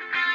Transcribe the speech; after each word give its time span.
Bye. 0.00 0.33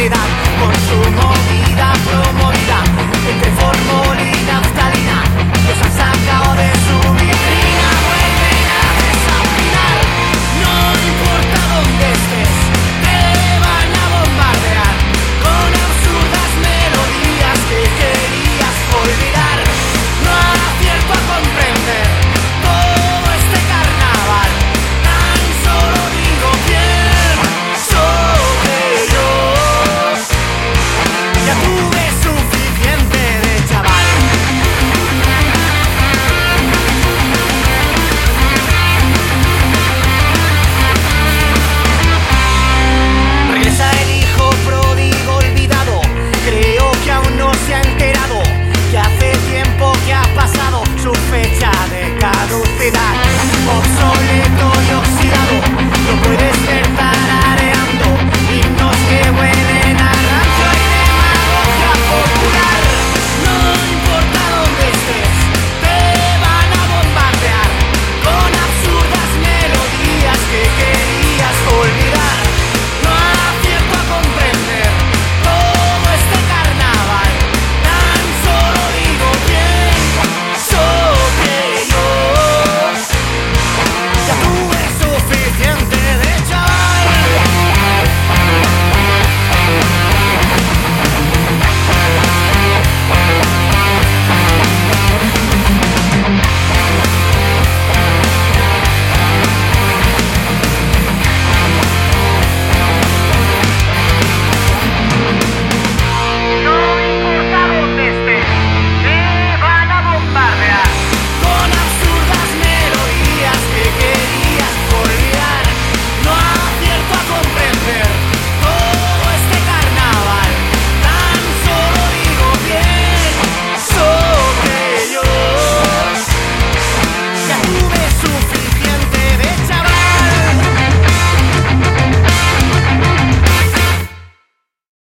humanidad. 0.00 0.89